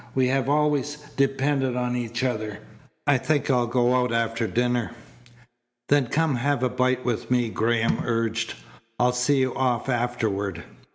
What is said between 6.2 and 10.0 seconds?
have a bite with me," Graham urged. "I'll see you off